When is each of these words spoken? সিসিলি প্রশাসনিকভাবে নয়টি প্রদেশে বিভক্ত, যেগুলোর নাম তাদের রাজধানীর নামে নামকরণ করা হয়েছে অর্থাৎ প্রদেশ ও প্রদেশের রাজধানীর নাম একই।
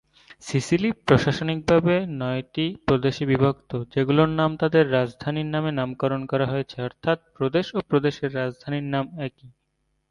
সিসিলি 0.43 0.89
প্রশাসনিকভাবে 1.07 1.95
নয়টি 2.19 2.65
প্রদেশে 2.87 3.23
বিভক্ত, 3.25 3.71
যেগুলোর 3.93 4.29
নাম 4.39 4.51
তাদের 4.57 4.83
রাজধানীর 4.91 5.47
নামে 5.47 5.71
নামকরণ 5.71 6.21
করা 6.25 6.45
হয়েছে 6.45 6.77
অর্থাৎ 6.81 7.17
প্রদেশ 7.37 7.65
ও 7.73 7.89
প্রদেশের 7.89 8.31
রাজধানীর 8.35 8.85
নাম 8.93 9.05
একই। 9.19 9.47